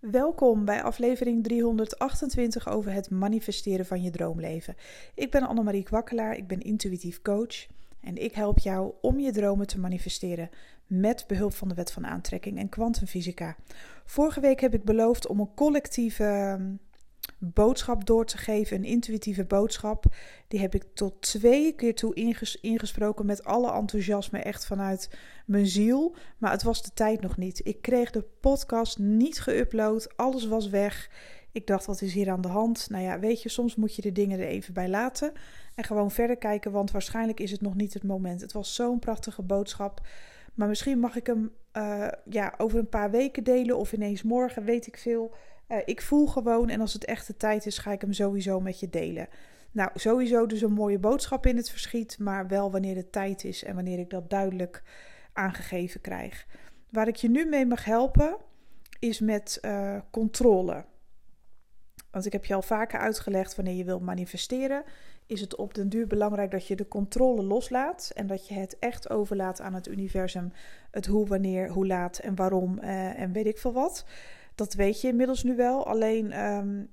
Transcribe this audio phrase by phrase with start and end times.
[0.00, 4.76] Welkom bij aflevering 328 over het manifesteren van je droomleven.
[5.14, 7.66] Ik ben Annemarie Kwakkelaar, ik ben intuïtief coach
[8.00, 10.50] en ik help jou om je dromen te manifesteren
[10.86, 13.56] met behulp van de wet van aantrekking en kwantumfysica.
[14.04, 16.58] Vorige week heb ik beloofd om een collectieve
[17.38, 20.04] boodschap door te geven, een intuïtieve boodschap.
[20.48, 22.14] Die heb ik tot twee keer toe
[22.60, 25.10] ingesproken met alle enthousiasme, echt vanuit
[25.46, 26.14] mijn ziel.
[26.38, 27.60] Maar het was de tijd nog niet.
[27.64, 31.10] Ik kreeg de podcast niet geüpload, alles was weg.
[31.52, 32.86] Ik dacht, wat is hier aan de hand?
[32.90, 35.32] Nou ja, weet je, soms moet je de dingen er even bij laten
[35.74, 38.40] en gewoon verder kijken, want waarschijnlijk is het nog niet het moment.
[38.40, 40.00] Het was zo'n prachtige boodschap.
[40.56, 44.64] Maar misschien mag ik hem uh, ja, over een paar weken delen of ineens morgen,
[44.64, 45.34] weet ik veel.
[45.68, 48.60] Uh, ik voel gewoon en als het echt de tijd is, ga ik hem sowieso
[48.60, 49.28] met je delen.
[49.72, 53.64] Nou, sowieso dus een mooie boodschap in het verschiet, maar wel wanneer de tijd is
[53.64, 54.82] en wanneer ik dat duidelijk
[55.32, 56.46] aangegeven krijg.
[56.90, 58.36] Waar ik je nu mee mag helpen,
[58.98, 60.84] is met uh, controle.
[62.10, 64.84] Want ik heb je al vaker uitgelegd, wanneer je wilt manifesteren,
[65.26, 68.78] is het op den duur belangrijk dat je de controle loslaat en dat je het
[68.78, 70.52] echt overlaat aan het universum.
[70.90, 74.04] Het hoe, wanneer, hoe laat en waarom uh, en weet ik veel wat.
[74.54, 75.86] Dat weet je inmiddels nu wel.
[75.86, 76.88] Alleen um,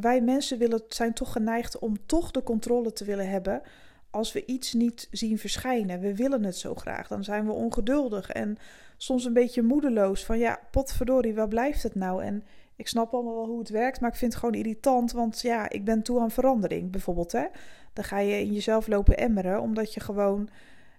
[0.00, 3.62] wij mensen willen, zijn toch geneigd om toch de controle te willen hebben
[4.10, 6.00] als we iets niet zien verschijnen.
[6.00, 7.08] We willen het zo graag.
[7.08, 8.56] Dan zijn we ongeduldig en
[8.96, 10.24] soms een beetje moedeloos.
[10.24, 12.24] Van ja, potverdorie, waar blijft het nou?
[12.24, 12.44] En
[12.78, 15.12] ik snap allemaal wel hoe het werkt, maar ik vind het gewoon irritant.
[15.12, 17.32] Want ja, ik ben toe aan verandering bijvoorbeeld.
[17.32, 17.46] Hè?
[17.92, 20.48] Dan ga je in jezelf lopen emmeren, omdat je gewoon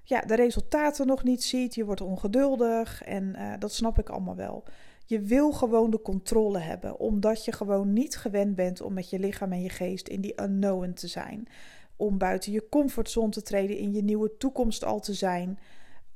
[0.04, 1.76] ja, de resultaten nog niet ziet.
[1.76, 4.64] Je wordt ongeduldig en uh, dat snap ik allemaal wel.
[5.06, 9.20] Je wil gewoon de controle hebben, omdat je gewoon niet gewend bent om met je
[9.20, 11.48] lichaam en je geest in die unknown te zijn.
[11.96, 15.60] Om buiten je comfortzone te treden, in je nieuwe toekomst al te zijn.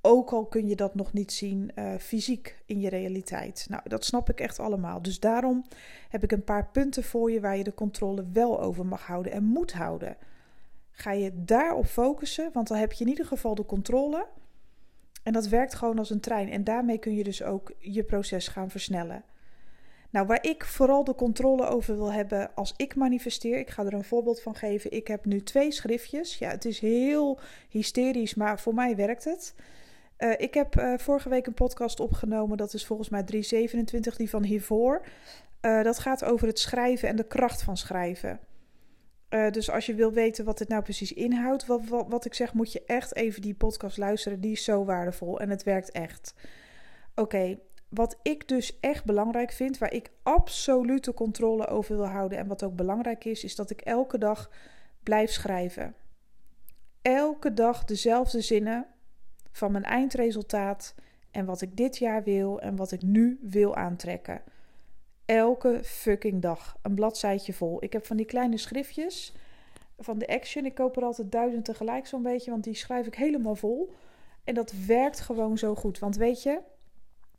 [0.05, 3.65] Ook al kun je dat nog niet zien uh, fysiek in je realiteit.
[3.69, 5.01] Nou, dat snap ik echt allemaal.
[5.01, 5.65] Dus daarom
[6.09, 9.31] heb ik een paar punten voor je waar je de controle wel over mag houden
[9.31, 10.17] en moet houden.
[10.91, 14.27] Ga je daarop focussen, want dan heb je in ieder geval de controle.
[15.23, 16.49] En dat werkt gewoon als een trein.
[16.49, 19.23] En daarmee kun je dus ook je proces gaan versnellen.
[20.09, 23.93] Nou, waar ik vooral de controle over wil hebben als ik manifesteer, ik ga er
[23.93, 24.91] een voorbeeld van geven.
[24.91, 26.37] Ik heb nu twee schriftjes.
[26.37, 27.39] Ja, het is heel
[27.69, 29.55] hysterisch, maar voor mij werkt het.
[30.23, 34.29] Uh, ik heb uh, vorige week een podcast opgenomen, dat is volgens mij 327, die
[34.29, 35.05] van hiervoor.
[35.61, 38.39] Uh, dat gaat over het schrijven en de kracht van schrijven.
[39.51, 42.71] Dus als je wil weten wat dit nou precies inhoudt, wat, wat, ik zeg, moet
[42.71, 44.41] je echt even die podcast luisteren.
[44.41, 46.33] Die is zo waardevol en het werkt echt.
[47.15, 52.47] Oké, wat ik dus echt belangrijk vind, waar ik absolute controle over wil houden en
[52.47, 54.49] wat ook belangrijk is, is dat ik elke dag
[55.03, 55.95] blijf schrijven.
[57.01, 58.87] Elke dag dezelfde zinnen
[59.53, 60.95] van mijn eindresultaat
[61.31, 64.41] en wat ik dit jaar wil en wat ik nu wil aantrekken
[65.25, 67.83] elke fucking dag een bladzijtje vol.
[67.83, 69.33] Ik heb van die kleine schriftjes
[69.97, 70.65] van de Action.
[70.65, 73.93] Ik koop er altijd duizend tegelijk zo'n beetje, want die schrijf ik helemaal vol.
[74.43, 75.99] En dat werkt gewoon zo goed.
[75.99, 76.59] Want weet je,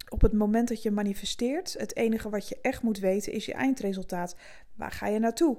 [0.09, 3.55] op het moment dat je manifesteert, het enige wat je echt moet weten is je
[3.55, 4.37] eindresultaat.
[4.75, 5.57] Waar ga je naartoe?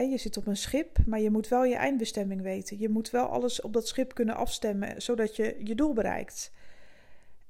[0.00, 2.78] Je zit op een schip, maar je moet wel je eindbestemming weten.
[2.78, 6.52] Je moet wel alles op dat schip kunnen afstemmen, zodat je je doel bereikt.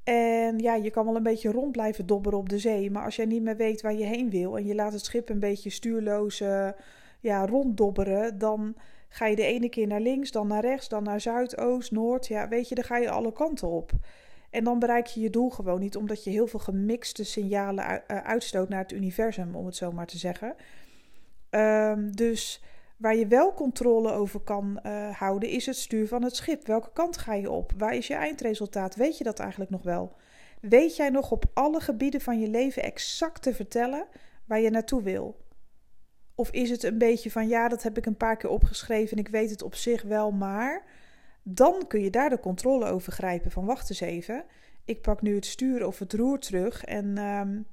[0.04, 2.90] En ja, je kan wel een beetje rond blijven dobberen op de zee.
[2.90, 5.28] Maar als jij niet meer weet waar je heen wil en je laat het schip
[5.28, 6.68] een beetje stuurloos uh,
[7.20, 8.76] ja, ronddobberen, dan
[9.08, 12.26] ga je de ene keer naar links, dan naar rechts, dan naar zuidoost, noord.
[12.26, 13.92] Ja, weet je, dan ga je alle kanten op.
[14.50, 18.16] En dan bereik je je doel gewoon niet, omdat je heel veel gemixte signalen eh,
[18.16, 20.54] uitstoot naar het universum, om het zo maar te zeggen.
[21.50, 22.62] Um, dus
[22.98, 26.66] Waar je wel controle over kan uh, houden, is het stuur van het schip.
[26.66, 27.72] Welke kant ga je op?
[27.76, 28.94] Waar is je eindresultaat?
[28.94, 30.16] Weet je dat eigenlijk nog wel?
[30.60, 34.06] Weet jij nog op alle gebieden van je leven exact te vertellen
[34.44, 35.46] waar je naartoe wil?
[36.34, 39.24] Of is het een beetje van ja, dat heb ik een paar keer opgeschreven en
[39.24, 40.84] ik weet het op zich wel, maar
[41.42, 43.50] dan kun je daar de controle over grijpen.
[43.50, 44.44] Van wacht eens even,
[44.84, 47.66] ik pak nu het stuur of het roer terug en um,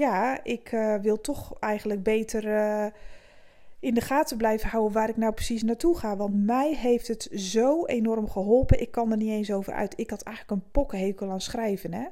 [0.00, 2.44] ja, ik uh, wil toch eigenlijk beter.
[2.46, 2.86] Uh,
[3.80, 6.16] in de gaten blijven houden waar ik nou precies naartoe ga.
[6.16, 8.80] Want mij heeft het zo enorm geholpen.
[8.80, 9.92] Ik kan er niet eens over uit.
[9.96, 11.92] Ik had eigenlijk een pokkenhekel aan schrijven.
[11.94, 12.06] Hè?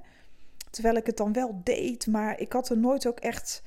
[0.70, 3.62] Terwijl ik het dan wel deed, maar ik had er nooit ook echt.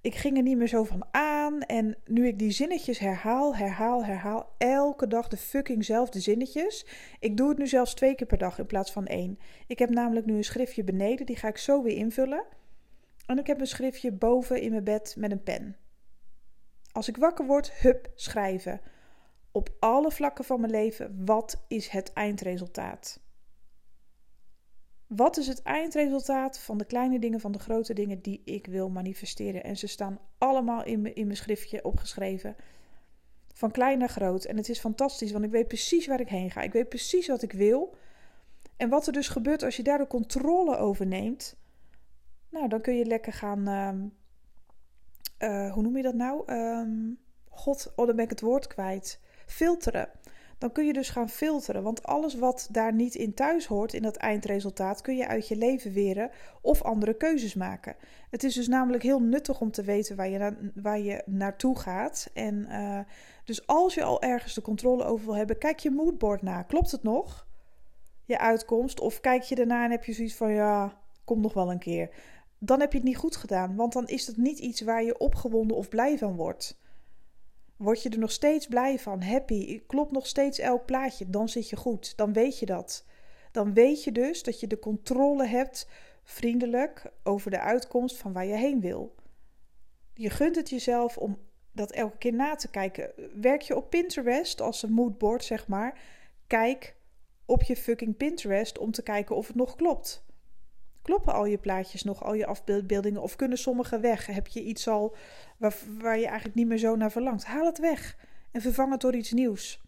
[0.00, 1.60] Ik ging er niet meer zo van aan.
[1.60, 4.48] En nu ik die zinnetjes herhaal, herhaal, herhaal.
[4.58, 6.86] Elke dag de fuckingzelfde zinnetjes.
[7.20, 9.38] Ik doe het nu zelfs twee keer per dag in plaats van één.
[9.66, 11.26] Ik heb namelijk nu een schriftje beneden.
[11.26, 12.44] Die ga ik zo weer invullen.
[13.26, 15.76] En ik heb een schriftje boven in mijn bed met een pen.
[16.92, 18.80] Als ik wakker word, hup, schrijven.
[19.52, 23.20] Op alle vlakken van mijn leven, wat is het eindresultaat?
[25.06, 28.88] Wat is het eindresultaat van de kleine dingen, van de grote dingen die ik wil
[28.88, 29.64] manifesteren?
[29.64, 32.56] En ze staan allemaal in, in mijn schriftje opgeschreven.
[33.52, 34.44] Van klein naar groot.
[34.44, 36.60] En het is fantastisch, want ik weet precies waar ik heen ga.
[36.60, 37.96] Ik weet precies wat ik wil.
[38.76, 41.56] En wat er dus gebeurt als je daar de controle over neemt.
[42.54, 43.68] Nou, dan kun je lekker gaan.
[43.68, 44.06] Ehm,
[45.38, 46.42] eh, hoe noem je dat nou?
[46.46, 47.12] Ehm,
[47.48, 49.20] God, oh, dan ben ik het woord kwijt.
[49.46, 50.08] Filteren
[50.64, 51.82] dan kun je dus gaan filteren.
[51.82, 55.56] Want alles wat daar niet in thuis hoort, in dat eindresultaat, kun je uit je
[55.56, 56.30] leven weren
[56.60, 57.96] of andere keuzes maken.
[58.30, 62.30] Het is dus namelijk heel nuttig om te weten waar je, waar je naartoe gaat.
[62.34, 62.98] En uh,
[63.44, 66.62] dus als je al ergens de controle over wil hebben, kijk je moodboard na.
[66.62, 67.46] Klopt het nog?
[68.24, 69.00] Je uitkomst?
[69.00, 72.10] Of kijk je daarna en heb je zoiets van ja, kom nog wel een keer.
[72.58, 75.18] Dan heb je het niet goed gedaan, want dan is het niet iets waar je
[75.18, 76.78] opgewonden of blij van wordt.
[77.76, 81.68] Word je er nog steeds blij van, happy, klopt nog steeds elk plaatje, dan zit
[81.68, 82.16] je goed.
[82.16, 83.04] Dan weet je dat.
[83.52, 85.88] Dan weet je dus dat je de controle hebt,
[86.22, 89.14] vriendelijk, over de uitkomst van waar je heen wil.
[90.14, 91.38] Je gunt het jezelf om
[91.72, 93.12] dat elke keer na te kijken.
[93.40, 96.00] Werk je op Pinterest als een moodboard, zeg maar.
[96.46, 96.96] Kijk
[97.44, 100.24] op je fucking Pinterest om te kijken of het nog klopt.
[101.04, 103.22] Kloppen al je plaatjes nog, al je afbeeldingen?
[103.22, 104.26] Of kunnen sommige weg?
[104.26, 105.16] Heb je iets al
[105.98, 107.44] waar, je eigenlijk niet meer zo naar verlangt?
[107.44, 108.16] Haal het weg
[108.50, 109.82] en vervang het door iets nieuws.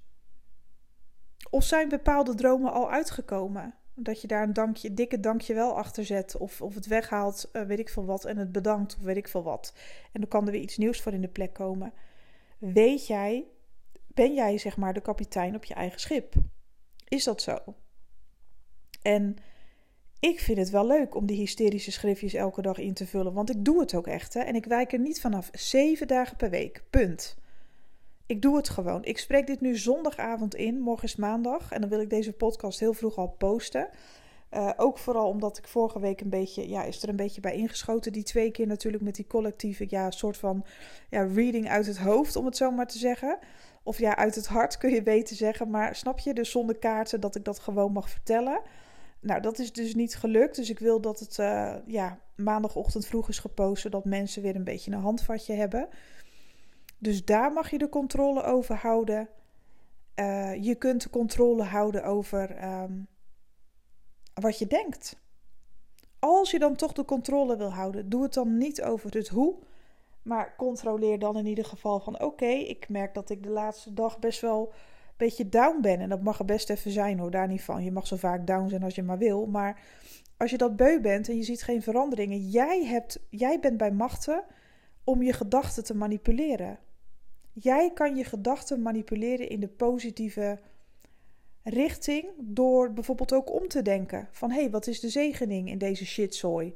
[1.51, 3.75] Of zijn bepaalde dromen al uitgekomen?
[3.95, 6.37] Dat je daar een dankje, dikke dankjewel achter zet.
[6.37, 8.25] Of, of het weghaalt, uh, weet ik veel wat.
[8.25, 9.75] En het bedankt, of weet ik veel wat.
[10.13, 11.93] En dan kan er weer iets nieuws voor in de plek komen.
[12.59, 13.47] Weet jij,
[14.07, 16.35] ben jij zeg maar de kapitein op je eigen schip?
[17.09, 17.59] Is dat zo?
[19.03, 19.37] En
[20.27, 23.51] ik vind het wel leuk om die hysterische schriftjes elke dag in te vullen, want
[23.51, 24.35] ik doe het ook echt.
[24.35, 24.41] Hè?
[24.41, 25.49] En ik wijk er niet vanaf.
[25.53, 26.83] Zeven dagen per week.
[26.91, 27.37] Punt.
[28.27, 29.05] Ik doe het gewoon.
[29.05, 30.81] Ik spreek dit nu zondagavond in.
[30.81, 31.73] Morgen is maandag.
[31.73, 33.89] En dan wil ik deze podcast heel vroeg al posten.
[34.51, 37.55] Uh, ook vooral omdat ik vorige week een beetje, ja, is er een beetje bij
[37.55, 38.13] ingeschoten.
[38.13, 40.65] Die twee keer natuurlijk met die collectieve, ja, soort van
[41.11, 43.39] ja, reading uit het hoofd, om het zo maar te zeggen.
[43.83, 45.71] Of ja, uit het hart kun je beter zeggen.
[45.71, 48.61] Maar snap je, dus zonder kaarten dat ik dat gewoon mag vertellen.
[49.21, 50.57] Nou, dat is dus niet gelukt.
[50.57, 54.65] Dus ik wil dat het uh, ja, maandagochtend vroeg is gepost, zodat mensen weer een
[54.65, 55.89] beetje een handvatje hebben.
[56.99, 59.29] Dus daar mag je de controle over houden.
[60.15, 63.07] Uh, je kunt de controle houden over um,
[64.35, 65.17] wat je denkt.
[66.19, 69.55] Als je dan toch de controle wil houden, doe het dan niet over het hoe.
[70.23, 74.19] Maar controleer dan in ieder geval van: oké, ik merk dat ik de laatste dag
[74.19, 74.73] best wel
[75.17, 76.01] beetje down ben.
[76.01, 77.85] En dat mag er best even zijn hoor, daar niet van.
[77.85, 79.47] Je mag zo vaak down zijn als je maar wil.
[79.47, 79.81] Maar
[80.37, 83.93] als je dat beu bent en je ziet geen veranderingen, jij, hebt, jij bent bij
[83.93, 84.45] machten
[85.05, 86.79] om je gedachten te manipuleren.
[87.53, 90.59] Jij kan je gedachten manipuleren in de positieve
[91.63, 95.79] richting door bijvoorbeeld ook om te denken van hé, hey, wat is de zegening in
[95.79, 96.75] deze shitzooi?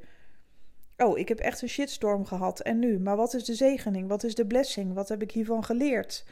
[0.96, 4.08] Oh, ik heb echt een shitstorm gehad en nu, maar wat is de zegening?
[4.08, 4.94] Wat is de blessing?
[4.94, 6.25] Wat heb ik hiervan geleerd?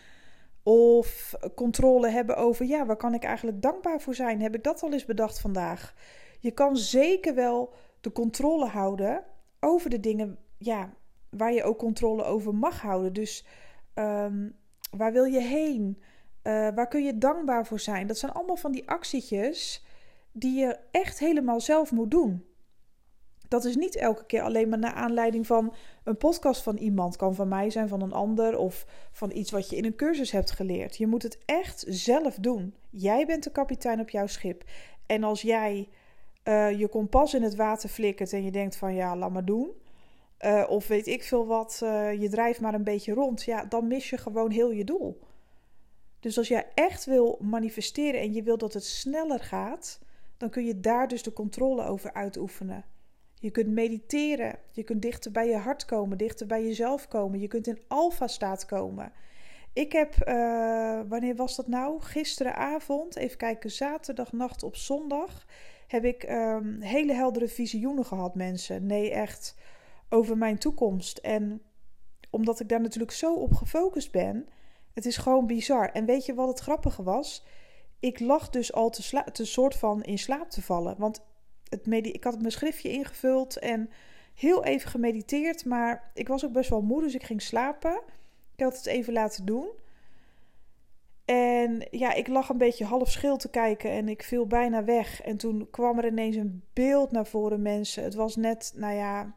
[0.69, 4.41] Of controle hebben over, ja, waar kan ik eigenlijk dankbaar voor zijn?
[4.41, 5.94] Heb ik dat al eens bedacht vandaag?
[6.41, 9.25] Je kan zeker wel de controle houden
[9.61, 10.93] over de dingen ja,
[11.31, 13.12] waar je ook controle over mag houden.
[13.12, 13.47] Dus
[13.94, 14.56] um,
[14.91, 16.03] waar wil je heen?
[16.43, 18.06] Uh, waar kun je dankbaar voor zijn?
[18.06, 19.85] Dat zijn allemaal van die actietjes
[20.32, 22.44] die je echt helemaal zelf moet doen.
[23.48, 25.74] Dat is niet elke keer alleen maar naar aanleiding van
[26.04, 27.17] een podcast van iemand.
[27.17, 30.31] Kan van mij zijn, van een ander of van iets wat je in een cursus
[30.31, 30.96] hebt geleerd.
[30.96, 32.74] Je moet het echt zelf doen.
[32.90, 34.64] Jij bent de kapitein op jouw schip.
[35.06, 35.88] En als jij
[36.44, 39.70] uh, je kompas in het water flikkert en je denkt van ja, laat maar doen.
[40.40, 43.43] Uh, of weet ik veel wat, uh, je drijft maar een beetje rond.
[43.43, 45.20] Ja, dan mis je gewoon heel je doel.
[46.20, 50.00] Dus als jij echt wil manifesteren en je wil dat het sneller gaat,
[50.36, 52.84] dan kun je daar dus de controle over uitoefenen.
[53.40, 54.58] Je kunt mediteren.
[54.70, 57.40] Je kunt dichter bij je hart komen, dichter bij jezelf komen.
[57.40, 59.12] Je kunt in alfa-staat komen.
[59.72, 62.00] Ik heb, uh, wanneer was dat nou?
[62.00, 65.46] Gisteravond, even kijken, zaterdagnacht op zondag,
[65.86, 68.86] heb ik um, hele heldere visioenen gehad, mensen.
[68.86, 69.54] Nee, echt
[70.08, 71.18] over mijn toekomst.
[71.18, 71.62] En
[72.30, 74.48] omdat ik daar natuurlijk zo op gefocust ben,
[74.92, 75.90] het is gewoon bizar.
[75.90, 77.44] En weet je wat het grappige was?
[78.00, 80.94] Ik lag dus al te, te soort van in slaap te vallen.
[80.98, 81.20] Want
[81.69, 83.91] het ik had mijn schriftje ingevuld en
[84.34, 85.65] heel even gemediteerd.
[85.65, 88.01] Maar ik was ook best wel moe, dus ik ging slapen.
[88.55, 89.69] Ik had het even laten doen.
[91.25, 95.22] En ja, ik lag een beetje half schil te kijken en ik viel bijna weg.
[95.22, 98.03] En toen kwam er ineens een beeld naar voren, mensen.
[98.03, 99.34] Het was net, nou ja,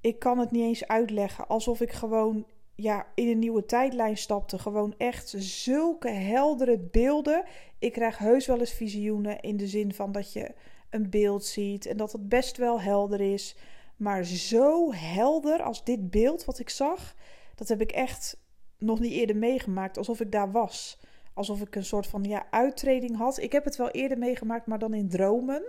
[0.00, 1.48] ik kan het niet eens uitleggen.
[1.48, 4.58] Alsof ik gewoon ja, in een nieuwe tijdlijn stapte.
[4.58, 7.44] Gewoon echt zulke heldere beelden.
[7.78, 10.54] Ik krijg heus wel eens visioenen in de zin van dat je
[10.92, 13.56] een beeld ziet en dat het best wel helder is.
[13.96, 17.14] Maar zo helder als dit beeld wat ik zag,
[17.54, 18.40] dat heb ik echt
[18.78, 19.98] nog niet eerder meegemaakt.
[19.98, 21.00] Alsof ik daar was.
[21.34, 23.38] Alsof ik een soort van ja, uittreding had.
[23.38, 25.62] Ik heb het wel eerder meegemaakt, maar dan in dromen.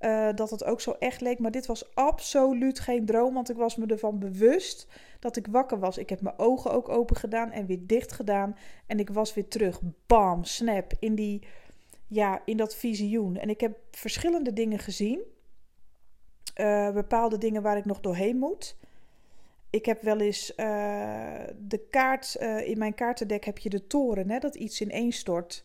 [0.00, 1.38] Uh, dat het ook zo echt leek.
[1.38, 3.34] Maar dit was absoluut geen droom.
[3.34, 4.86] Want ik was me ervan bewust
[5.20, 5.98] dat ik wakker was.
[5.98, 8.56] Ik heb mijn ogen ook open gedaan en weer dicht gedaan.
[8.86, 9.80] En ik was weer terug.
[10.06, 10.92] Bam, snap.
[10.98, 11.42] In, die,
[12.06, 13.36] ja, in dat visioen.
[13.36, 15.20] En ik heb verschillende dingen gezien.
[16.60, 18.76] Uh, bepaalde dingen waar ik nog doorheen moet.
[19.70, 20.56] Ik heb wel eens uh,
[21.58, 22.36] de kaart.
[22.40, 25.64] Uh, in mijn kaartendek heb je de toren, hè, dat iets ineenstort.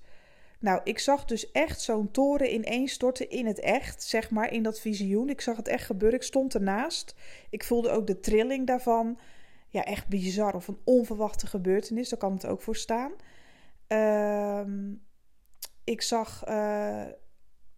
[0.59, 4.79] Nou, ik zag dus echt zo'n toren ineenstorten in het echt, zeg maar, in dat
[4.79, 5.29] visioen.
[5.29, 6.19] Ik zag het echt gebeuren.
[6.19, 7.15] Ik stond ernaast.
[7.49, 9.19] Ik voelde ook de trilling daarvan.
[9.69, 12.09] Ja, echt bizar of een onverwachte gebeurtenis.
[12.09, 13.11] Daar kan het ook voor staan.
[13.87, 14.61] Uh,
[15.91, 17.01] ik zag uh,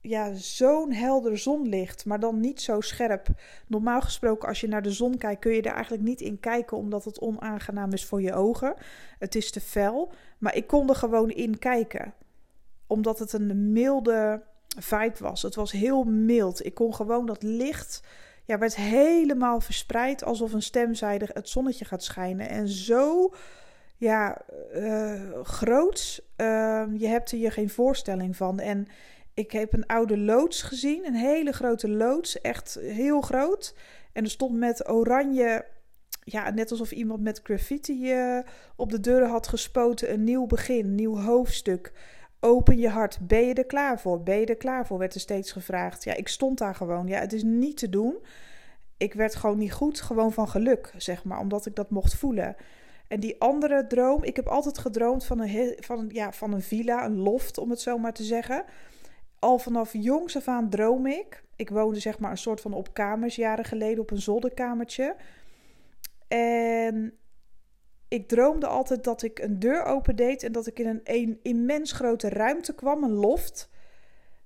[0.01, 3.27] ja, zo'n helder zonlicht, maar dan niet zo scherp.
[3.67, 6.77] Normaal gesproken, als je naar de zon kijkt, kun je er eigenlijk niet in kijken,
[6.77, 8.73] omdat het onaangenaam is voor je ogen.
[9.19, 10.11] Het is te fel.
[10.37, 12.13] Maar ik kon er gewoon in kijken
[12.87, 14.43] omdat het een milde
[14.79, 15.41] vibe was.
[15.41, 16.65] Het was heel mild.
[16.65, 18.03] Ik kon gewoon dat licht.
[18.45, 20.93] Ja, werd helemaal verspreid alsof een stem
[21.33, 22.49] het zonnetje gaat schijnen.
[22.49, 23.33] En zo
[23.97, 24.41] ja,
[24.75, 26.21] uh, groots.
[26.37, 28.59] Uh, je hebt er je geen voorstelling van.
[28.59, 28.87] En
[29.33, 33.75] ik heb een oude loods gezien, een hele grote loods, echt heel groot.
[34.13, 35.65] En er stond met oranje,
[36.23, 38.39] ja, net alsof iemand met graffiti uh,
[38.75, 41.91] op de deuren had gespoten, een nieuw begin, nieuw hoofdstuk.
[42.39, 43.19] Open je hart.
[43.21, 44.23] Ben je er klaar voor?
[44.23, 44.97] Ben je er klaar voor?
[44.97, 46.03] Werd er steeds gevraagd.
[46.03, 47.07] Ja, ik stond daar gewoon.
[47.07, 48.17] Ja, het is niet te doen.
[48.97, 52.55] Ik werd gewoon niet goed, gewoon van geluk, zeg maar, omdat ik dat mocht voelen.
[53.13, 57.05] En die andere droom, ik heb altijd gedroomd van een, van, ja, van een villa,
[57.05, 58.63] een loft, om het zo maar te zeggen.
[59.39, 61.43] Al vanaf jongs af aan droom ik.
[61.55, 65.15] Ik woonde zeg maar een soort van op kamers jaren geleden op een zolderkamertje.
[66.27, 67.17] En
[68.07, 71.91] ik droomde altijd dat ik een deur opendeed en dat ik in een, een immens
[71.91, 73.69] grote ruimte kwam, een loft.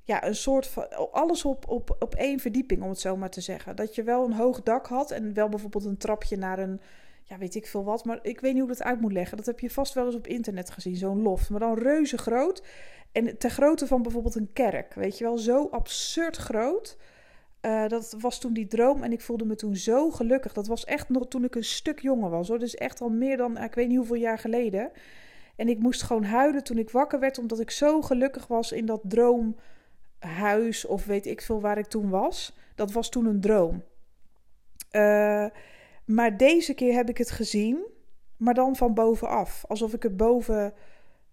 [0.03, 3.41] Ja, een soort van alles op, op, op één verdieping, om het zo maar te
[3.41, 3.75] zeggen.
[3.75, 6.81] Dat je wel een hoog dak had en wel bijvoorbeeld een trapje naar een,
[7.27, 8.05] ja, weet ik veel wat.
[8.05, 9.37] Maar ik weet niet hoe dat uit moet leggen.
[9.37, 11.49] Dat heb je vast wel eens op internet gezien, zo'n loft.
[11.49, 12.63] Maar dan reuze groot.
[13.11, 14.93] En ter grootte van bijvoorbeeld een kerk.
[14.93, 16.97] Weet je wel, zo absurd groot.
[17.61, 20.53] Uh, dat was toen die droom en ik voelde me toen zo gelukkig.
[20.53, 22.59] Dat was echt nog toen ik een stuk jonger was hoor.
[22.59, 24.91] Dus echt al meer dan, ik weet niet hoeveel jaar geleden.
[25.55, 28.85] En ik moest gewoon huilen toen ik wakker werd, omdat ik zo gelukkig was in
[28.85, 32.55] dat droomhuis of weet ik veel waar ik toen was.
[32.75, 33.83] Dat was toen een droom.
[34.91, 35.45] Uh,
[36.07, 37.85] maar deze keer heb ik het gezien,
[38.37, 39.65] maar dan van bovenaf.
[39.67, 40.73] Alsof ik het boven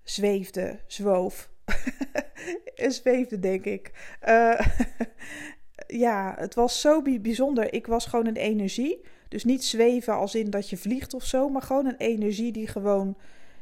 [0.02, 1.50] zweefde, zwoof.
[2.75, 4.16] zweefde, denk ik.
[4.28, 4.61] Uh,
[6.07, 7.73] ja, het was zo bijzonder.
[7.73, 9.04] Ik was gewoon een energie.
[9.28, 12.66] Dus niet zweven als in dat je vliegt of zo, maar gewoon een energie die
[12.66, 13.16] gewoon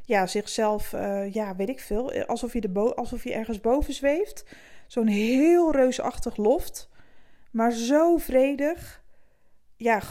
[0.05, 3.95] ja, zichzelf, uh, ja, weet ik veel, eh, alsof je, de alsof je ergens boven
[3.95, 4.45] zweeft.
[4.87, 6.89] Zo'n heel reusachtig loft,
[7.51, 9.02] maar zo vredig.
[9.83, 10.03] Ja,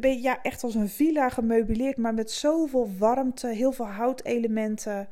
[0.00, 5.08] ben ja, echt als een villa gemeubileerd, maar met zoveel warmte, heel veel houtelementen.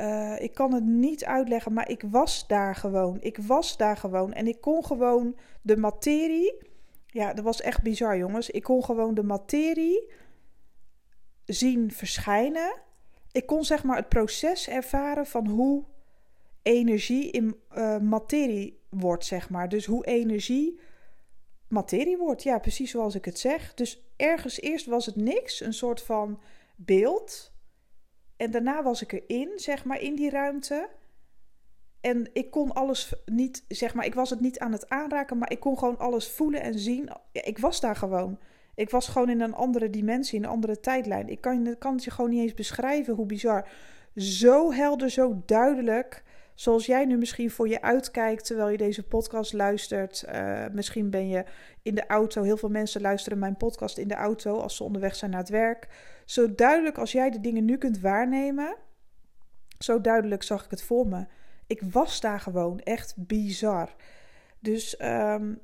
[0.00, 3.16] Uh, ik kan het niet uitleggen, maar ik was daar gewoon.
[3.20, 4.32] Ik was daar gewoon.
[4.32, 6.58] En ik kon gewoon de materie.
[7.06, 8.50] Ja, dat was echt bizar, jongens.
[8.50, 10.10] Ik kon gewoon de materie
[11.44, 12.74] zien verschijnen.
[13.32, 15.84] Ik kon zeg maar het proces ervaren van hoe
[16.62, 19.68] energie in uh, materie wordt, zeg maar.
[19.68, 20.78] Dus hoe energie
[21.68, 22.42] materie wordt.
[22.42, 23.74] Ja, precies zoals ik het zeg.
[23.74, 26.40] Dus ergens eerst was het niks, een soort van
[26.76, 27.54] beeld
[28.36, 30.88] en daarna was ik erin, zeg maar, in die ruimte.
[32.00, 35.50] En ik kon alles niet, zeg maar, ik was het niet aan het aanraken, maar
[35.50, 37.08] ik kon gewoon alles voelen en zien.
[37.32, 38.38] Ik was daar gewoon.
[38.74, 41.28] Ik was gewoon in een andere dimensie, een andere tijdlijn.
[41.28, 43.68] Ik kan, kan het je gewoon niet eens beschrijven hoe bizar.
[44.14, 46.22] Zo helder, zo duidelijk.
[46.56, 50.24] Zoals jij nu misschien voor je uitkijkt terwijl je deze podcast luistert.
[50.28, 51.44] Uh, misschien ben je
[51.82, 52.42] in de auto.
[52.42, 55.48] Heel veel mensen luisteren mijn podcast in de auto als ze onderweg zijn naar het
[55.48, 55.88] werk.
[56.24, 58.76] Zo duidelijk als jij de dingen nu kunt waarnemen,
[59.78, 61.26] zo duidelijk zag ik het voor me.
[61.66, 63.94] Ik was daar gewoon echt bizar.
[64.58, 65.60] Dus um,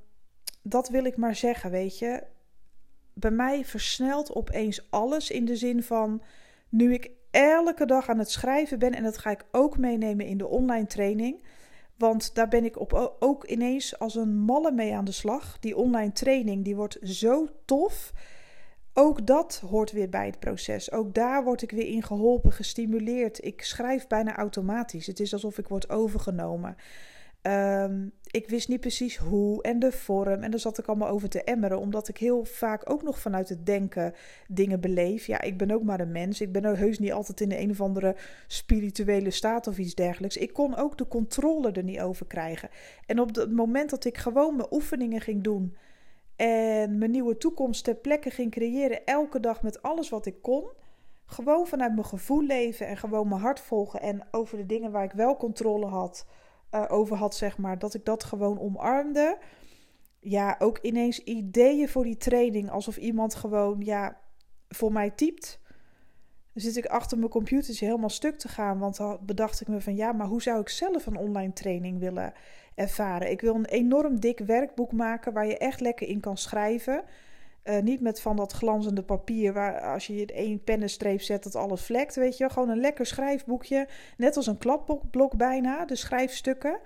[0.62, 2.22] dat wil ik maar zeggen, weet je.
[3.14, 6.22] Bij mij versnelt opeens alles in de zin van
[6.68, 10.38] nu ik elke dag aan het schrijven ben en dat ga ik ook meenemen in
[10.38, 11.42] de online training.
[11.96, 15.58] Want daar ben ik op ook ineens als een malle mee aan de slag.
[15.58, 18.12] Die online training die wordt zo tof.
[18.94, 20.92] Ook dat hoort weer bij het proces.
[20.92, 23.44] Ook daar word ik weer in geholpen, gestimuleerd.
[23.44, 25.06] Ik schrijf bijna automatisch.
[25.06, 26.76] Het is alsof ik word overgenomen.
[27.42, 30.42] Ehm, ik wist niet precies hoe en de vorm.
[30.42, 31.78] En daar zat ik allemaal over te emmeren.
[31.78, 34.14] Omdat ik heel vaak ook nog vanuit het denken
[34.48, 35.26] dingen beleef.
[35.26, 36.40] Ja, ik ben ook maar een mens.
[36.40, 39.94] Ik ben ook heus niet altijd in de een of andere spirituele staat of iets
[39.94, 40.36] dergelijks.
[40.36, 42.68] Ik kon ook de controle er niet over krijgen.
[43.06, 45.76] En op het moment dat ik gewoon mijn oefeningen ging doen.
[46.36, 49.04] En mijn nieuwe toekomst ter plekke ging creëren.
[49.04, 50.64] Elke dag met alles wat ik kon.
[51.26, 54.00] Gewoon vanuit mijn gevoel leven en gewoon mijn hart volgen.
[54.00, 56.26] En over de dingen waar ik wel controle had
[56.74, 59.38] uh, over had, zeg maar, dat ik dat gewoon omarmde.
[60.20, 64.20] Ja, ook ineens ideeën voor die training, alsof iemand gewoon, ja,
[64.68, 65.60] voor mij typt.
[66.52, 69.80] Dan zit ik achter mijn computertje helemaal stuk te gaan, want dan bedacht ik me
[69.80, 72.32] van, ja, maar hoe zou ik zelf een online training willen
[72.74, 73.30] ervaren?
[73.30, 77.04] Ik wil een enorm dik werkboek maken waar je echt lekker in kan schrijven.
[77.64, 81.82] Uh, niet met van dat glanzende papier waar als je één pennenstreep zet dat alles
[81.82, 82.50] vlekt, weet je.
[82.50, 86.78] Gewoon een lekker schrijfboekje, net als een kladblok bijna, de schrijfstukken.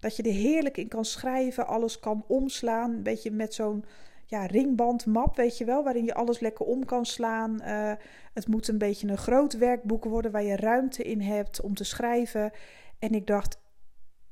[0.00, 2.90] Dat je er heerlijk in kan schrijven, alles kan omslaan.
[2.90, 3.84] Een beetje met zo'n
[4.26, 7.60] ja, ringbandmap, weet je wel, waarin je alles lekker om kan slaan.
[7.62, 7.92] Uh,
[8.34, 11.84] het moet een beetje een groot werkboek worden waar je ruimte in hebt om te
[11.84, 12.50] schrijven.
[12.98, 13.58] En ik dacht,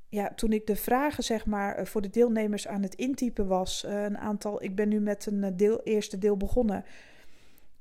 [0.09, 3.85] ja, toen ik de vragen zeg maar eh, voor de deelnemers aan het intypen was,
[3.87, 6.85] uh, een aantal, ik ben nu met een eh, deel, eerste deel begonnen.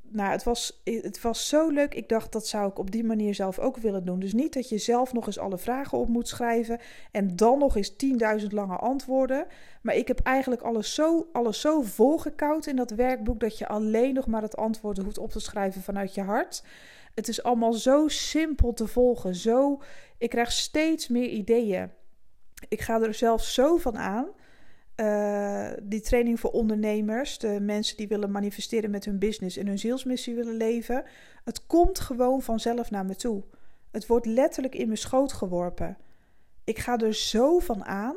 [0.07, 1.93] Nou, het was, het was zo leuk.
[1.93, 4.19] Ik dacht dat zou ik op die manier zelf ook willen doen.
[4.19, 6.79] Dus niet dat je zelf nog eens alle vragen op moet schrijven
[7.11, 7.93] en dan nog eens
[8.41, 9.45] 10.000 lange antwoorden.
[9.81, 14.13] Maar ik heb eigenlijk alles zo, alles zo volgekoud in dat werkboek dat je alleen
[14.13, 16.63] nog maar het antwoord hoeft op te schrijven vanuit je hart.
[17.13, 19.35] Het is allemaal zo simpel te volgen.
[19.35, 19.81] Zo,
[20.17, 21.91] ik krijg steeds meer ideeën.
[22.67, 24.27] Ik ga er zelf zo van aan.
[24.95, 29.79] Uh, die training voor ondernemers, de mensen die willen manifesteren met hun business en hun
[29.79, 31.03] zielsmissie willen leven.
[31.43, 33.43] Het komt gewoon vanzelf naar me toe.
[33.91, 35.97] Het wordt letterlijk in mijn schoot geworpen.
[36.63, 38.15] Ik ga er zo van aan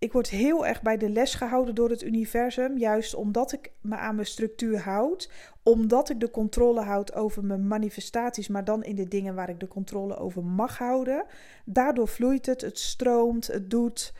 [0.00, 3.96] ik word heel erg bij de les gehouden door het universum, juist omdat ik me
[3.96, 5.30] aan mijn structuur houd,
[5.62, 9.60] omdat ik de controle houd over mijn manifestaties, maar dan in de dingen waar ik
[9.60, 11.24] de controle over mag houden.
[11.64, 14.12] Daardoor vloeit het, het stroomt, het doet.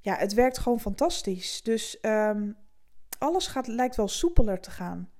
[0.00, 1.62] Ja, het werkt gewoon fantastisch.
[1.62, 2.56] Dus um,
[3.18, 5.10] alles gaat, lijkt wel soepeler te gaan.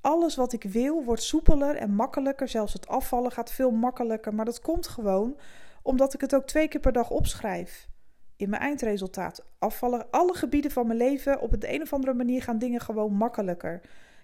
[0.00, 2.48] Alles wat ik wil wordt soepeler en makkelijker.
[2.48, 4.34] Zelfs het afvallen gaat veel makkelijker.
[4.34, 5.38] Maar dat komt gewoon
[5.82, 7.87] omdat ik het ook twee keer per dag opschrijf
[8.38, 9.44] in mijn eindresultaat.
[9.58, 11.40] Afvallen alle gebieden van mijn leven.
[11.40, 13.80] Op de een of andere manier gaan dingen gewoon makkelijker.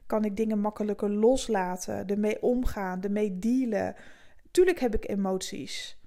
[0.06, 3.94] Kan ik dingen makkelijker loslaten, ermee omgaan, ermee dealen.
[4.50, 5.98] Tuurlijk heb ik emoties.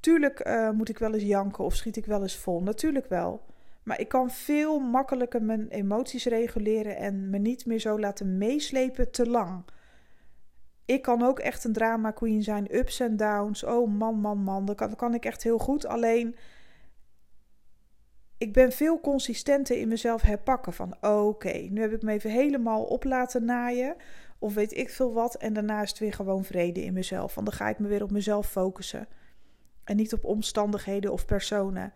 [0.00, 2.62] Tuurlijk uh, moet ik wel eens janken of schiet ik wel eens vol.
[2.62, 3.44] Natuurlijk wel.
[3.82, 9.10] Maar ik kan veel makkelijker mijn emoties reguleren en me niet meer zo laten meeslepen
[9.10, 9.64] te lang.
[10.84, 13.64] Ik kan ook echt een drama queen zijn, ups en downs.
[13.64, 15.86] Oh man, man, man, dat kan ik echt heel goed.
[15.86, 16.36] Alleen
[18.42, 20.72] ik ben veel consistenter in mezelf herpakken.
[20.72, 23.96] Van oké, nu heb ik me even helemaal op laten naaien.
[24.38, 25.34] Of weet ik veel wat.
[25.34, 27.34] En daarna is het weer gewoon vrede in mezelf.
[27.34, 29.08] Want dan ga ik me weer op mezelf focussen.
[29.84, 31.92] En niet op omstandigheden of personen.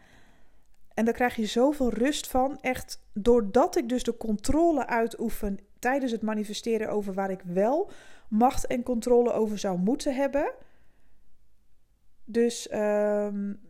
[0.94, 2.59] En daar krijg je zoveel rust van.
[2.61, 7.90] Echt doordat ik dus de controle uitoefen tijdens het manifesteren over waar ik wel
[8.28, 10.52] macht en controle over zou moeten hebben.
[12.24, 13.65] Dus um,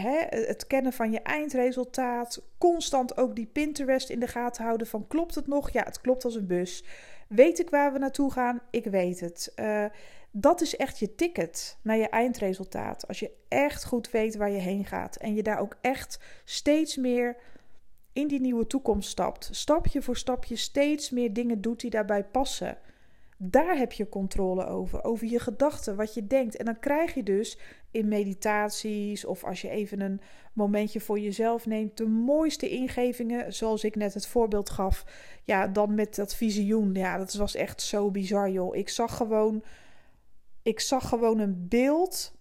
[0.00, 5.34] het kennen van je eindresultaat, constant ook die Pinterest in de gaten houden van klopt
[5.34, 5.70] het nog?
[5.70, 6.84] Ja, het klopt als een bus.
[7.28, 8.60] Weet ik waar we naartoe gaan?
[8.70, 9.52] Ik weet het.
[9.56, 9.84] Uh,
[10.30, 13.08] dat is echt je ticket naar je eindresultaat.
[13.08, 16.96] Als je echt goed weet waar je heen gaat en je daar ook echt steeds
[16.96, 17.36] meer
[18.12, 22.78] in die nieuwe toekomst stapt, stapje voor stapje steeds meer dingen doet die daarbij passen.
[23.50, 26.56] Daar heb je controle over, over je gedachten, wat je denkt.
[26.56, 27.58] En dan krijg je dus
[27.90, 30.20] in meditaties of als je even een
[30.52, 35.04] momentje voor jezelf neemt, de mooiste ingevingen, zoals ik net het voorbeeld gaf.
[35.44, 36.94] Ja, dan met dat visioen.
[36.94, 38.76] Ja, dat was echt zo bizar, joh.
[38.76, 39.62] Ik zag gewoon,
[40.62, 42.32] ik zag gewoon een beeld.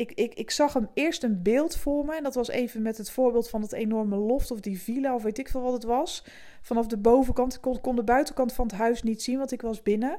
[0.00, 2.16] Ik, ik, ik zag hem eerst een beeld voor me.
[2.16, 5.22] En dat was even met het voorbeeld van het enorme loft of die villa of
[5.22, 6.24] weet ik veel wat het was.
[6.62, 9.62] Vanaf de bovenkant, ik kon, kon de buitenkant van het huis niet zien, want ik
[9.62, 10.18] was binnen.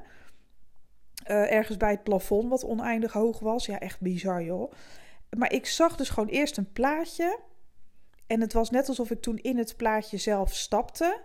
[1.30, 3.66] Uh, ergens bij het plafond, wat oneindig hoog was.
[3.66, 4.72] Ja, echt bizar, joh.
[5.38, 7.40] Maar ik zag dus gewoon eerst een plaatje.
[8.28, 11.20] En het was net alsof ik toen in het plaatje zelf stapte.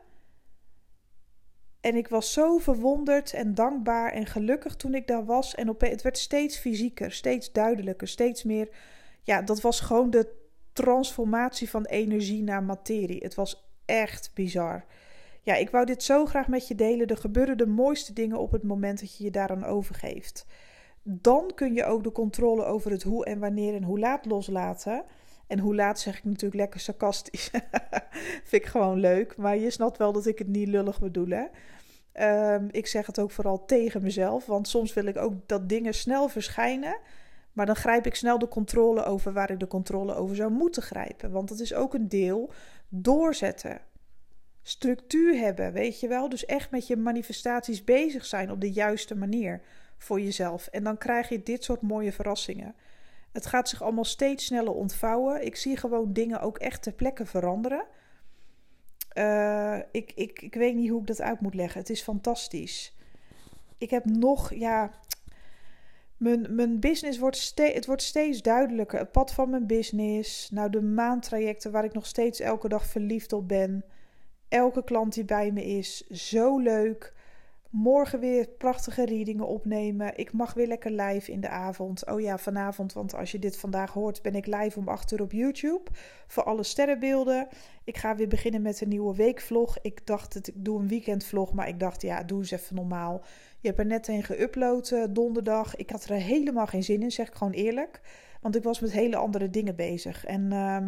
[1.87, 5.55] En ik was zo verwonderd en dankbaar en gelukkig toen ik daar was.
[5.55, 8.69] En het werd steeds fysieker, steeds duidelijker, steeds meer.
[9.23, 10.29] Ja, dat was gewoon de
[10.73, 13.23] transformatie van energie naar materie.
[13.23, 14.85] Het was echt bizar.
[15.43, 17.07] Ja, ik wou dit zo graag met je delen.
[17.07, 20.47] Er gebeuren de mooiste dingen op het moment dat je je daaraan overgeeft.
[21.03, 25.05] dan kun je ook de controle over het hoe en wanneer en hoe laat loslaten.
[25.47, 27.51] En hoe laat zeg ik natuurlijk lekker sarcastisch.
[28.45, 29.37] Vind ik gewoon leuk.
[29.37, 31.29] Maar je snapt wel dat ik het niet lullig bedoel.
[31.29, 31.45] Hè?
[32.17, 34.47] Ehm, ik zeg het ook vooral tegen mezelf.
[34.47, 36.99] Want soms wil ik ook dat dingen snel verschijnen.
[37.53, 40.83] Maar dan grijp ik snel de controle over waar ik de controle over zou moeten
[40.83, 41.31] grijpen.
[41.31, 42.53] Want dat is ook een deel
[42.89, 43.81] doorzetten.
[44.63, 46.29] Structuur hebben, weet je wel.
[46.29, 49.61] Dus echt met je manifestaties bezig zijn op de juiste manier
[49.99, 50.67] voor jezelf.
[50.67, 52.75] En dan krijg je dit soort mooie verrassingen.
[53.33, 55.47] Het gaat zich allemaal steeds sneller ontvouwen.
[55.47, 57.85] Ik zie gewoon dingen ook echt ter plekke veranderen.
[59.19, 61.81] Uh, ik, ik, ik weet niet hoe ik dat uit moet leggen.
[61.81, 62.97] Het is fantastisch.
[63.79, 64.91] Ik heb nog, ja.
[66.17, 68.99] Mijn, mijn business wordt, steeds, het wordt steeds duidelijker.
[68.99, 70.51] Het pad van mijn business.
[70.51, 73.85] Nou, de maandtrajecten waar ik nog steeds elke dag verliefd op ben.
[74.49, 76.07] Elke klant die bij me is.
[76.07, 77.15] Zo leuk.
[77.71, 80.17] Morgen weer prachtige readingen opnemen.
[80.17, 82.07] Ik mag weer lekker live in de avond.
[82.07, 85.23] Oh ja, vanavond, want als je dit vandaag hoort, ben ik live om 8 uur
[85.23, 85.91] op YouTube.
[86.27, 87.49] Voor alle sterrenbeelden.
[87.85, 89.79] Ik ga weer beginnen met een nieuwe weekvlog.
[89.83, 93.23] Ik dacht, dat ik doe een weekendvlog, maar ik dacht, ja, doe eens even normaal.
[93.61, 95.77] Je hebt er net een geüpload uh, donderdag.
[95.77, 98.01] Ik had er helemaal geen zin in, zeg ik gewoon eerlijk.
[98.41, 100.25] Want ik was met hele andere dingen bezig.
[100.25, 100.53] En...
[100.53, 100.79] Uh,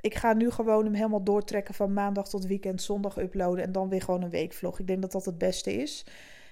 [0.00, 3.88] ik ga nu gewoon hem helemaal doortrekken van maandag tot weekend, zondag uploaden en dan
[3.88, 4.78] weer gewoon een weekvlog.
[4.78, 6.04] Ik denk dat dat het beste is.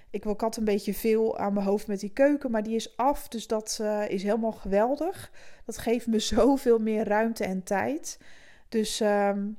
[0.09, 3.27] Ik, had een beetje veel aan mijn hoofd met die keuken, maar die is af.
[3.27, 5.31] Dus dat uh, is helemaal geweldig.
[5.65, 8.19] Dat geeft me zoveel meer ruimte en tijd.
[8.69, 9.57] Dus um,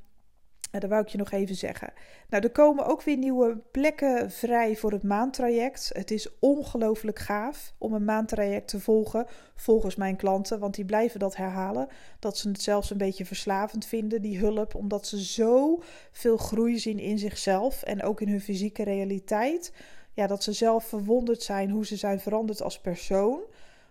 [0.71, 1.93] dat wou ik je nog even zeggen.
[2.29, 5.91] Nou, er komen ook weer nieuwe plekken vrij voor het maandtraject.
[5.93, 11.21] Het is ongelooflijk gaaf om een maandtraject te volgen volgens mijn klanten, want die blijven
[11.21, 11.89] dat herhalen.
[12.19, 16.79] Dat ze het zelfs een beetje verslavend vinden, die hulp, omdat ze zo veel groei
[16.79, 19.73] zien in zichzelf en ook in hun fysieke realiteit.
[20.13, 23.41] Ja, dat ze zelf verwonderd zijn hoe ze zijn veranderd als persoon.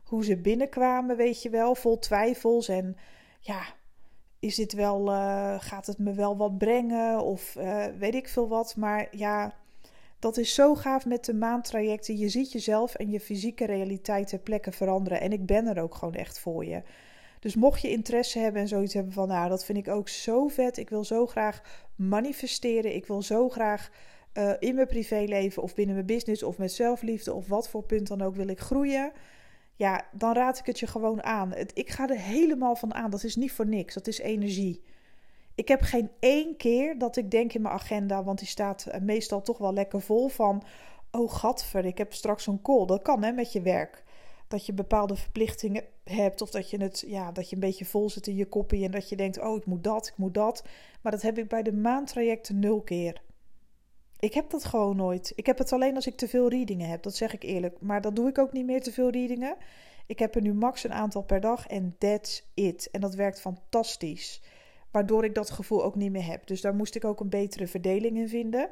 [0.04, 2.98] Hoe ze binnenkwamen, weet je wel, vol twijfels en
[3.40, 3.64] ja,
[4.48, 8.48] is dit wel, uh, gaat het me wel wat brengen of uh, weet ik veel
[8.48, 8.76] wat.
[8.76, 9.54] Maar ja,
[10.20, 12.18] dat is zo gaaf met de maandtrajecten.
[12.18, 15.22] Je ziet jezelf en je fysieke realiteit ter plekke veranderen.
[15.22, 16.82] En ik ben er ook gewoon echt voor je.
[17.40, 20.48] Dus mocht je interesse hebben en zoiets hebben van, nou, dat vind ik ook zo
[20.48, 20.78] vet.
[20.78, 21.62] Ik wil zo graag
[21.96, 22.96] manifesteren.
[22.96, 23.90] Ik wil zo graag
[24.34, 28.08] uh, in mijn privéleven of binnen mijn business of met zelfliefde of wat voor punt
[28.08, 29.12] dan ook wil ik groeien
[29.78, 31.54] ja, dan raad ik het je gewoon aan.
[31.74, 33.10] ik ga er helemaal van aan.
[33.10, 33.94] Dat is niet voor niks.
[33.94, 34.84] Dat is energie.
[35.56, 39.02] Ik heb geen één keer dat ik denk in mijn agenda, want die staat eh,
[39.02, 40.64] meestal toch wel lekker vol van.
[41.12, 42.86] Oh, gadver, ik heb straks zo'n call.
[42.86, 44.04] Dat kan hè, met je werk.
[44.48, 46.42] Dat je bepaalde verplichtingen hebt.
[46.42, 48.86] Of dat je, het, ja, dat je een beetje vol zit in je koppie.
[48.86, 50.64] En dat je denkt: oh, ik moet dat, ik moet dat.
[51.02, 53.22] Maar dat heb ik bij de maandtrajecten nul keer.
[54.20, 55.32] Ik heb dat gewoon nooit.
[55.36, 57.82] Ik heb het alleen als ik te veel readingen heb, dat zeg ik eerlijk.
[57.82, 59.56] Maar dat doe ik ook niet meer te veel readingen.
[60.06, 62.90] Ik heb er nu max een aantal per dag en that's it.
[62.92, 64.42] En dat werkt fantastisch.
[64.92, 66.48] Waardoor ik dat gevoel ook niet meer heb.
[66.48, 68.70] Dus daar moest ik ook een betere verdeling in vinden.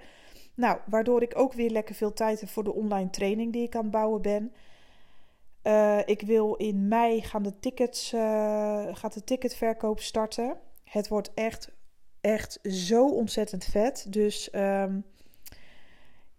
[0.56, 3.76] Nou, waardoor ik ook weer lekker veel tijd heb voor de online training die ik
[3.76, 4.54] aan het bouwen ben.
[5.64, 10.58] Uh, ik wil in mei gaan de tickets, uh, gaat de ticketverkoop starten.
[10.84, 11.72] Het wordt echt,
[12.22, 14.06] echt zo ontzettend vet.
[14.10, 15.06] Dus um,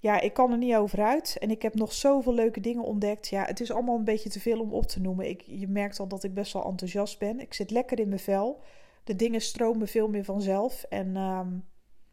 [0.07, 1.37] ja, ik kan er niet over uit.
[1.39, 3.29] En ik heb nog zoveel leuke dingen ontdekt.
[3.29, 5.29] Ja, het is allemaal een beetje te veel om op te noemen.
[5.29, 7.41] Ik, je merkt al dat ik best wel enthousiast ben.
[7.41, 8.61] Ik zit lekker in mijn vel.
[9.05, 10.83] De dingen stromen veel meer vanzelf.
[10.83, 11.49] En ehm,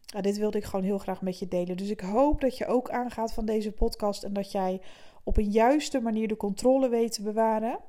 [0.06, 1.78] ja, dit wilde ik gewoon heel graag met je delen.
[1.78, 4.24] Dus ik hoop dat je ook aangaat van deze podcast.
[4.24, 4.82] En dat jij
[5.24, 7.80] op een juiste manier de controle weet te bewaren.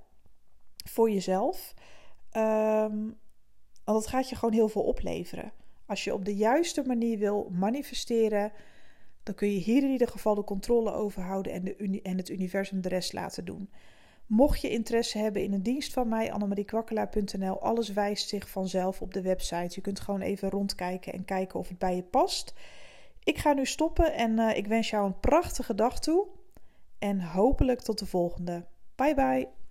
[0.89, 1.75] Voor jezelf.
[2.37, 3.17] Um,
[3.85, 5.53] want dat gaat je gewoon heel veel opleveren.
[5.87, 8.53] Als je op de juiste manier wil manifesteren
[9.25, 12.81] dan kun je hier in ieder geval de controle over houden en, en het universum
[12.81, 13.71] de rest laten doen.
[14.27, 19.15] Mocht je interesse hebben in een dienst van mij, annemariekwakkelaar.nl, alles wijst zich vanzelf op
[19.15, 19.75] de website.
[19.75, 22.55] Je kunt gewoon even rondkijken en kijken of het bij je past.
[23.23, 26.27] Ik ga nu stoppen en uh, ik wens jou een prachtige dag toe.
[26.99, 28.65] En hopelijk tot de volgende.
[28.95, 29.64] Bye bye.